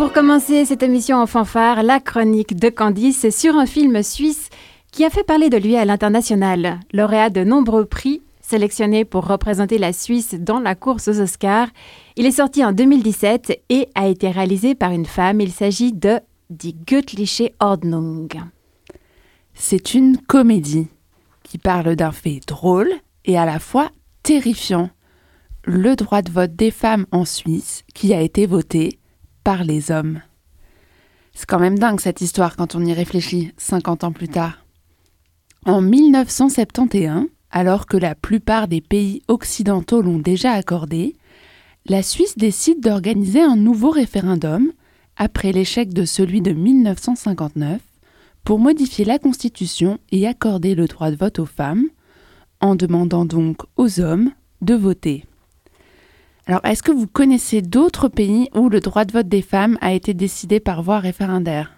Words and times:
Pour 0.00 0.14
commencer 0.14 0.64
cette 0.64 0.82
émission 0.82 1.18
en 1.18 1.26
fanfare, 1.26 1.82
la 1.82 2.00
chronique 2.00 2.58
de 2.58 2.70
Candice 2.70 3.28
sur 3.28 3.56
un 3.56 3.66
film 3.66 4.02
suisse 4.02 4.48
qui 4.92 5.04
a 5.04 5.10
fait 5.10 5.24
parler 5.24 5.50
de 5.50 5.58
lui 5.58 5.76
à 5.76 5.84
l'international. 5.84 6.80
Lauréat 6.94 7.28
de 7.28 7.44
nombreux 7.44 7.84
prix, 7.84 8.22
sélectionné 8.40 9.04
pour 9.04 9.26
représenter 9.26 9.76
la 9.76 9.92
Suisse 9.92 10.36
dans 10.40 10.58
la 10.58 10.74
course 10.74 11.08
aux 11.08 11.20
Oscars, 11.20 11.68
il 12.16 12.24
est 12.24 12.30
sorti 12.30 12.64
en 12.64 12.72
2017 12.72 13.60
et 13.68 13.88
a 13.94 14.08
été 14.08 14.30
réalisé 14.30 14.74
par 14.74 14.90
une 14.92 15.04
femme. 15.04 15.42
Il 15.42 15.52
s'agit 15.52 15.92
de 15.92 16.18
Die 16.48 16.74
Göttliche 16.86 17.52
Ordnung. 17.60 18.32
C'est 19.52 19.92
une 19.92 20.16
comédie 20.16 20.88
qui 21.42 21.58
parle 21.58 21.94
d'un 21.94 22.12
fait 22.12 22.40
drôle 22.46 22.90
et 23.26 23.36
à 23.36 23.44
la 23.44 23.58
fois 23.58 23.90
terrifiant. 24.22 24.88
Le 25.64 25.94
droit 25.94 26.22
de 26.22 26.30
vote 26.30 26.56
des 26.56 26.70
femmes 26.70 27.04
en 27.12 27.26
Suisse 27.26 27.84
qui 27.92 28.14
a 28.14 28.22
été 28.22 28.46
voté 28.46 28.99
par 29.44 29.64
les 29.64 29.90
hommes. 29.90 30.20
C'est 31.32 31.46
quand 31.46 31.58
même 31.58 31.78
dingue 31.78 32.00
cette 32.00 32.20
histoire 32.20 32.56
quand 32.56 32.74
on 32.74 32.84
y 32.84 32.92
réfléchit 32.92 33.52
50 33.56 34.04
ans 34.04 34.12
plus 34.12 34.28
tard. 34.28 34.64
En 35.66 35.80
1971, 35.80 37.26
alors 37.50 37.86
que 37.86 37.96
la 37.96 38.14
plupart 38.14 38.68
des 38.68 38.80
pays 38.80 39.22
occidentaux 39.28 40.02
l'ont 40.02 40.18
déjà 40.18 40.52
accordé, 40.52 41.16
la 41.86 42.02
Suisse 42.02 42.36
décide 42.36 42.80
d'organiser 42.80 43.42
un 43.42 43.56
nouveau 43.56 43.90
référendum 43.90 44.72
après 45.16 45.52
l'échec 45.52 45.92
de 45.92 46.04
celui 46.04 46.40
de 46.40 46.52
1959 46.52 47.80
pour 48.44 48.58
modifier 48.58 49.04
la 49.04 49.18
Constitution 49.18 49.98
et 50.10 50.26
accorder 50.26 50.74
le 50.74 50.86
droit 50.86 51.10
de 51.10 51.16
vote 51.16 51.38
aux 51.38 51.46
femmes, 51.46 51.86
en 52.60 52.74
demandant 52.74 53.24
donc 53.24 53.58
aux 53.76 54.00
hommes 54.00 54.32
de 54.62 54.74
voter. 54.74 55.24
Alors, 56.46 56.64
est-ce 56.64 56.82
que 56.82 56.92
vous 56.92 57.06
connaissez 57.06 57.62
d'autres 57.62 58.08
pays 58.08 58.48
où 58.54 58.68
le 58.68 58.80
droit 58.80 59.04
de 59.04 59.12
vote 59.12 59.28
des 59.28 59.42
femmes 59.42 59.78
a 59.80 59.92
été 59.92 60.14
décidé 60.14 60.60
par 60.60 60.82
voie 60.82 60.98
référendaire? 60.98 61.74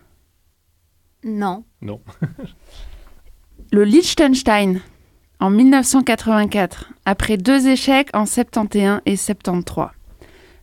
Non. 1.25 1.65
Non. 1.81 2.01
le 3.73 3.85
Liechtenstein, 3.85 4.81
en 5.41 5.51
1984, 5.51 6.93
après 7.05 7.37
deux 7.37 7.69
échecs 7.69 8.09
en 8.15 8.27
71 8.27 9.01
et 9.07 9.17
73. 9.17 9.89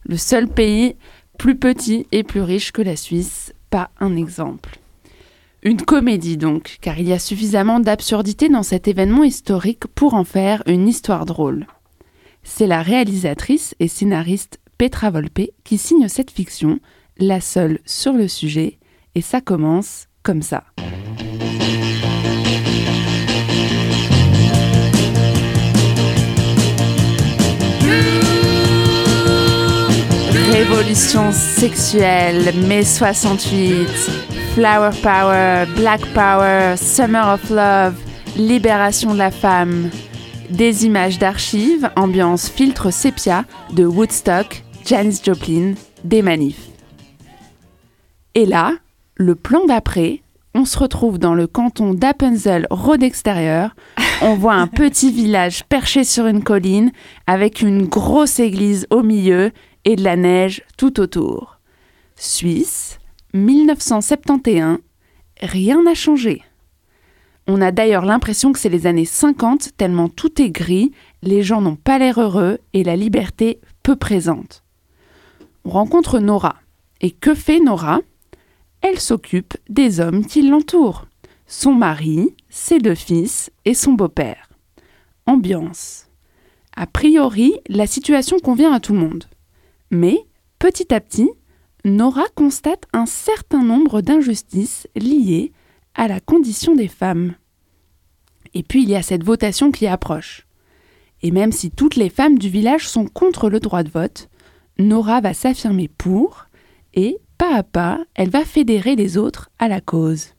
Le 0.06 0.18
seul 0.18 0.48
pays 0.48 0.96
plus 1.38 1.58
petit 1.58 2.08
et 2.12 2.24
plus 2.24 2.42
riche 2.42 2.72
que 2.72 2.82
la 2.82 2.96
Suisse, 2.96 3.54
pas 3.70 3.92
un 4.00 4.16
exemple. 4.16 4.80
Une 5.62 5.82
comédie 5.82 6.38
donc, 6.38 6.78
car 6.82 7.00
il 7.00 7.08
y 7.08 7.14
a 7.14 7.20
suffisamment 7.20 7.80
d'absurdité 7.80 8.48
dans 8.48 8.64
cet 8.64 8.88
événement 8.88 9.24
historique 9.24 9.88
pour 9.94 10.14
en 10.14 10.24
faire 10.24 10.64
une 10.66 10.88
histoire 10.88 11.26
drôle 11.26 11.68
c'est 12.44 12.68
la 12.68 12.82
réalisatrice 12.82 13.76
et 13.80 13.88
scénariste 13.88 14.60
Petra 14.78 15.10
Volpe 15.12 15.52
qui 15.64 15.78
signe 15.78 16.08
cette 16.08 16.32
fiction, 16.32 16.80
la 17.18 17.42
seule 17.42 17.80
sur 17.86 18.14
le 18.14 18.28
sujet, 18.28 18.80
et 19.16 19.22
ça 19.22 19.42
commence 19.42 20.08
comme 20.24 20.42
ça. 20.42 20.64
Révolution 30.52 31.32
sexuelle, 31.32 32.54
mai 32.68 32.84
68, 32.84 33.88
Flower 34.56 34.92
Power, 35.02 35.66
Black 35.76 36.02
Power, 36.14 36.76
Summer 36.76 37.34
of 37.34 37.50
Love, 37.50 37.96
libération 38.36 39.14
de 39.14 39.20
la 39.20 39.32
femme, 39.32 39.90
des 40.50 40.86
images 40.86 41.20
d'archives, 41.20 41.90
ambiance 41.96 42.50
filtre 42.50 42.92
sépia 42.92 43.46
de 43.74 43.86
Woodstock, 43.86 44.64
Janis 44.86 45.22
Joplin, 45.24 45.74
des 46.04 46.22
manifs. 46.22 46.70
Et 48.36 48.46
là, 48.46 48.74
le 49.16 49.36
plan 49.36 49.66
d'après, 49.66 50.22
on 50.56 50.66
se 50.66 50.78
retrouve 50.78 51.20
dans 51.20 51.36
le 51.36 51.48
canton 51.48 51.94
d'Appenzell, 51.94 52.68
road 52.70 53.04
extérieur. 53.04 53.76
On 54.22 54.36
voit 54.36 54.56
un 54.56 54.68
petit 54.68 55.12
village 55.12 55.64
perché 55.66 56.04
sur 56.04 56.26
une 56.26 56.44
colline 56.44 56.92
avec 57.28 57.62
une 57.62 57.86
grosse 57.86 58.40
église 58.40 58.88
au 58.90 59.04
milieu 59.04 59.52
et 59.86 59.96
de 59.96 60.04
la 60.04 60.16
neige 60.16 60.64
tout 60.78 61.00
autour. 61.00 61.60
Suisse, 62.16 63.00
1971, 63.34 64.80
rien 65.42 65.84
n'a 65.84 65.94
changé. 65.94 66.42
On 67.52 67.62
a 67.62 67.72
d'ailleurs 67.72 68.06
l'impression 68.06 68.52
que 68.54 68.60
c'est 68.60 68.70
les 68.70 68.86
années 68.86 69.06
50, 69.06 69.76
tellement 69.76 70.08
tout 70.08 70.40
est 70.40 70.52
gris, 70.52 70.92
les 71.24 71.42
gens 71.42 71.62
n'ont 71.62 71.76
pas 71.76 71.98
l'air 71.98 72.20
heureux 72.20 72.60
et 72.74 72.84
la 72.84 72.96
liberté 72.96 73.60
peu 73.82 73.96
présente. 73.96 74.64
On 75.66 75.72
rencontre 75.72 76.20
Nora. 76.20 76.58
Et 77.02 77.10
que 77.10 77.34
fait 77.34 77.60
Nora? 77.60 78.02
Elle 78.82 79.00
s'occupe 79.00 79.58
des 79.68 80.00
hommes 80.00 80.28
qui 80.28 80.44
l'entourent. 80.44 81.08
Son 81.48 81.74
mari, 81.74 82.36
ses 82.50 82.78
deux 82.78 82.94
fils 82.94 83.50
et 83.66 83.74
son 83.74 83.94
beau-père. 83.94 84.48
Ambiance. 85.26 86.06
A 86.76 86.86
priori, 86.86 87.56
la 87.68 87.88
situation 87.88 88.38
convient 88.38 88.74
à 88.74 88.80
tout 88.80 88.94
le 88.94 89.00
monde. 89.00 89.24
Mais, 89.90 90.24
petit 90.60 90.94
à 90.94 91.00
petit, 91.00 91.32
Nora 91.84 92.26
constate 92.36 92.84
un 92.94 93.08
certain 93.08 93.64
nombre 93.64 94.02
d'injustices 94.02 94.88
liées 94.96 95.52
à 96.00 96.08
la 96.08 96.22
condition 96.22 96.76
des 96.76 96.88
femmes. 96.88 97.34
Et 98.54 98.64
puis 98.64 98.84
il 98.84 98.90
y 98.90 98.96
a 98.96 99.02
cette 99.02 99.26
votation 99.26 99.70
qui 99.70 99.86
approche. 99.86 100.48
Et 101.22 101.30
même 101.30 101.52
si 101.52 101.72
toutes 101.72 101.98
les 101.98 102.10
femmes 102.10 102.40
du 102.40 102.48
village 102.48 102.88
sont 102.88 103.06
contre 103.06 103.50
le 103.50 103.60
droit 103.60 103.84
de 103.84 103.90
vote, 103.90 104.30
Nora 104.78 105.20
va 105.20 105.34
s'affirmer 105.34 105.90
pour, 105.90 106.46
et 106.94 107.18
pas 107.38 107.54
à 107.54 107.64
pas, 107.64 108.00
elle 108.16 108.30
va 108.30 108.46
fédérer 108.46 108.96
les 108.96 109.18
autres 109.18 109.50
à 109.60 109.68
la 109.68 109.82
cause. 109.82 110.36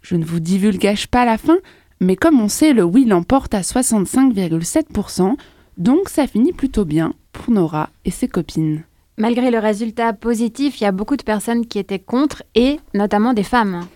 Je 0.00 0.14
ne 0.14 0.24
vous 0.24 0.38
divulgage 0.38 1.08
pas 1.08 1.24
la 1.24 1.38
fin, 1.38 1.58
mais 1.98 2.14
comme 2.14 2.40
on 2.40 2.48
sait, 2.48 2.72
le 2.72 2.84
oui 2.84 3.04
l'emporte 3.04 3.54
à 3.54 3.62
65,7%, 3.62 5.34
donc 5.76 6.08
ça 6.08 6.28
finit 6.28 6.52
plutôt 6.52 6.84
bien 6.84 7.14
pour 7.32 7.50
Nora 7.52 7.90
et 8.04 8.12
ses 8.12 8.28
copines. 8.28 8.84
Malgré 9.18 9.50
le 9.50 9.58
résultat 9.58 10.12
positif, 10.12 10.80
il 10.80 10.84
y 10.84 10.86
a 10.86 10.92
beaucoup 10.92 11.16
de 11.16 11.24
personnes 11.24 11.66
qui 11.66 11.80
étaient 11.80 11.98
contre, 11.98 12.44
et 12.54 12.78
notamment 12.94 13.34
des 13.34 13.42
femmes. 13.42 13.86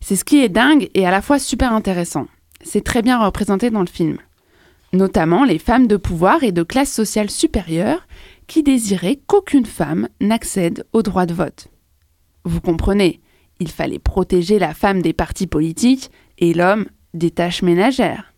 C'est 0.00 0.16
ce 0.16 0.24
qui 0.24 0.42
est 0.42 0.48
dingue 0.48 0.88
et 0.94 1.06
à 1.06 1.10
la 1.10 1.22
fois 1.22 1.38
super 1.38 1.72
intéressant. 1.72 2.26
C'est 2.62 2.84
très 2.84 3.02
bien 3.02 3.22
représenté 3.22 3.70
dans 3.70 3.80
le 3.80 3.86
film. 3.86 4.18
Notamment 4.92 5.44
les 5.44 5.58
femmes 5.58 5.86
de 5.86 5.96
pouvoir 5.96 6.42
et 6.42 6.52
de 6.52 6.62
classe 6.62 6.92
sociale 6.92 7.30
supérieure 7.30 8.06
qui 8.46 8.62
désiraient 8.62 9.20
qu'aucune 9.26 9.66
femme 9.66 10.08
n'accède 10.20 10.84
au 10.92 11.02
droit 11.02 11.26
de 11.26 11.34
vote. 11.34 11.68
Vous 12.44 12.60
comprenez, 12.60 13.20
il 13.58 13.70
fallait 13.70 13.98
protéger 13.98 14.58
la 14.58 14.74
femme 14.74 15.02
des 15.02 15.12
partis 15.12 15.46
politiques 15.46 16.10
et 16.38 16.54
l'homme 16.54 16.86
des 17.14 17.30
tâches 17.30 17.62
ménagères. 17.62 18.32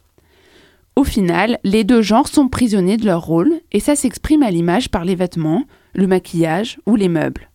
Au 0.97 1.05
final, 1.05 1.59
les 1.63 1.85
deux 1.85 2.03
genres 2.03 2.27
sont 2.27 2.49
prisonniers 2.49 2.97
de 2.97 3.07
leur 3.07 3.23
rôle 3.23 3.61
et 3.71 3.81
ça 3.81 3.95
s'exprime 3.95 4.43
à 4.43 4.51
l'image 4.51 4.89
par 4.89 5.05
les 5.05 5.15
vêtements, 5.15 5.65
le 5.95 6.07
maquillage 6.07 6.81
ou 6.87 6.97
les 6.97 7.09
meubles. 7.09 7.51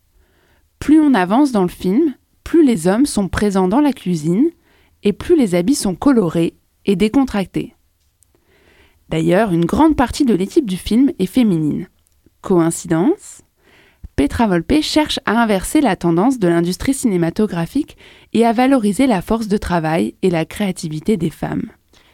Plus 0.80 1.00
on 1.00 1.13
avance 1.13 1.52
dans 1.52 1.63
le 1.63 1.69
film, 1.69 2.13
plus 2.44 2.66
les 2.66 2.88
hommes 2.88 3.06
sont 3.06 3.28
présents 3.28 3.68
dans 3.68 3.80
la 3.80 3.94
cuisine 3.94 4.50
et 5.04 5.14
plus 5.14 5.38
les 5.38 5.56
habits 5.56 5.76
sont 5.76 5.96
colorés 5.96 6.56
et 6.86 6.96
décontractés. 6.96 7.76
D'ailleurs, 9.09 9.52
une 9.52 9.66
grande 9.66 9.96
partie 9.96 10.26
de 10.26 10.34
l'équipe 10.34 10.70
du 10.70 10.78
film 10.78 11.12
est 11.20 11.26
féminine. 11.26 11.88
Coïncidence? 12.42 13.42
Petra 14.16 14.48
Volpe 14.48 14.81
cherche 14.81 15.20
à 15.26 15.42
inverser 15.42 15.81
la 15.81 15.96
tendance 15.96 16.38
de 16.38 16.48
l'industrie 16.48 16.94
cinématographique 16.94 17.98
et 18.34 18.46
à 18.46 18.54
valoriser 18.54 19.08
la 19.08 19.22
force 19.22 19.48
de 19.48 19.58
travail 19.58 20.16
et 20.22 20.30
la 20.30 20.46
créativité 20.46 21.18
des 21.18 21.31
femmes. 21.31 21.72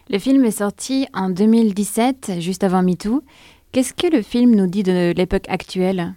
Le 0.09 0.17
film 0.17 0.43
est 0.45 0.51
sorti 0.51 1.07
en 1.13 1.29
2017, 1.29 2.39
juste 2.39 2.63
avant 2.63 2.83
MeToo. 2.83 3.21
Qu'est-ce 3.71 3.93
que 3.93 4.07
le 4.07 4.21
film 4.21 4.55
nous 4.55 4.67
dit 4.67 4.83
de 4.83 5.13
l'époque 5.15 5.47
actuelle? 5.49 6.15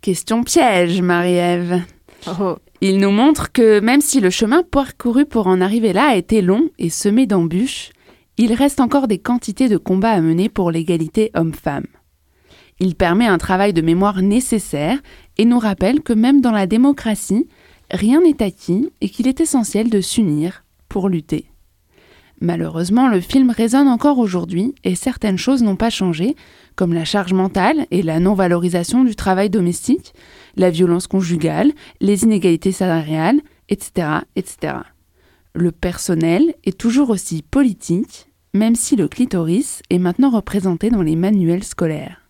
Question 0.00 0.44
piège, 0.44 1.00
Marie-Ève. 1.00 1.82
Oh. 2.26 2.56
Il 2.80 2.98
nous 2.98 3.10
montre 3.10 3.52
que 3.52 3.80
même 3.80 4.00
si 4.00 4.20
le 4.20 4.30
chemin 4.30 4.62
parcouru 4.62 5.24
pour 5.24 5.46
en 5.46 5.60
arriver 5.60 5.92
là 5.92 6.08
a 6.10 6.16
été 6.16 6.42
long 6.42 6.70
et 6.78 6.90
semé 6.90 7.26
d'embûches, 7.26 7.90
il 8.36 8.52
reste 8.52 8.80
encore 8.80 9.08
des 9.08 9.18
quantités 9.18 9.68
de 9.68 9.76
combats 9.76 10.10
à 10.10 10.20
mener 10.20 10.48
pour 10.48 10.70
l'égalité 10.70 11.30
homme-femme. 11.34 11.86
Il 12.80 12.96
permet 12.96 13.26
un 13.26 13.38
travail 13.38 13.72
de 13.72 13.82
mémoire 13.82 14.20
nécessaire 14.20 14.98
et 15.38 15.44
nous 15.44 15.58
rappelle 15.58 16.02
que 16.02 16.12
même 16.12 16.40
dans 16.40 16.50
la 16.50 16.66
démocratie, 16.66 17.48
rien 17.90 18.20
n'est 18.20 18.42
acquis 18.42 18.90
et 19.00 19.08
qu'il 19.08 19.28
est 19.28 19.40
essentiel 19.40 19.90
de 19.90 20.00
s'unir 20.00 20.64
pour 20.88 21.08
lutter. 21.08 21.46
Malheureusement, 22.40 23.08
le 23.08 23.20
film 23.20 23.50
résonne 23.50 23.88
encore 23.88 24.18
aujourd'hui 24.18 24.74
et 24.84 24.94
certaines 24.94 25.38
choses 25.38 25.62
n'ont 25.62 25.76
pas 25.76 25.90
changé, 25.90 26.34
comme 26.74 26.92
la 26.92 27.04
charge 27.04 27.32
mentale 27.32 27.86
et 27.90 28.02
la 28.02 28.20
non-valorisation 28.20 29.04
du 29.04 29.14
travail 29.14 29.50
domestique, 29.50 30.12
la 30.56 30.70
violence 30.70 31.06
conjugale, 31.06 31.72
les 32.00 32.24
inégalités 32.24 32.72
salariales, 32.72 33.40
etc., 33.68 34.08
etc. 34.36 34.74
Le 35.54 35.70
personnel 35.70 36.54
est 36.64 36.76
toujours 36.76 37.10
aussi 37.10 37.42
politique, 37.42 38.26
même 38.52 38.74
si 38.74 38.96
le 38.96 39.08
clitoris 39.08 39.82
est 39.90 39.98
maintenant 39.98 40.30
représenté 40.30 40.90
dans 40.90 41.02
les 41.02 41.16
manuels 41.16 41.64
scolaires. 41.64 42.23